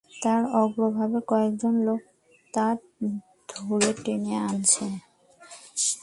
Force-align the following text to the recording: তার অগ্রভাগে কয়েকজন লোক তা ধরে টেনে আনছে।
তার 0.21 0.41
অগ্রভাগে 0.53 1.19
কয়েকজন 1.27 1.73
লোক 1.87 2.01
তা 2.53 2.65
ধরে 3.49 3.91
টেনে 4.03 4.33
আনছে। 4.45 4.85